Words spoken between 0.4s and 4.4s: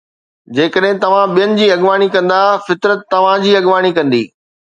جيڪڏھن توھان ٻين جي اڳواڻي ڪندا، فطرت توھان جي اڳواڻي ڪندي